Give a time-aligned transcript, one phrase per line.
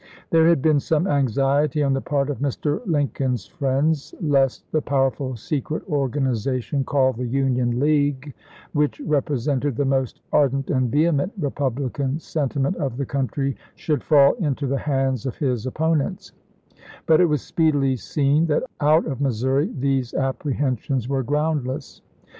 [0.31, 2.83] There had been some anxiety on the part of Mr.
[2.87, 8.33] Lincoln's friends lest the powerful secret organization called the Union League,
[8.73, 14.33] which repre sented the most ardent and vehement Eepublican sentiment of the country, should fall
[14.39, 16.31] into the hands of his opponents;
[17.05, 22.01] but it was speedily seen that out of Missouri these apprehensions were groundless.